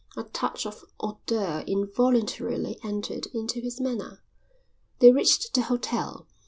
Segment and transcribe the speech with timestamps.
[0.17, 4.23] A touch of hauteur involuntarily entered into his manner.
[4.97, 6.25] They reached the hotel.